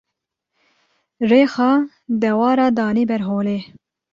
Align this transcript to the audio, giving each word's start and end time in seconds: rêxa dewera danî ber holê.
rêxa 1.29 1.71
dewera 2.21 2.67
danî 2.77 3.03
ber 3.09 3.21
holê. 3.29 3.57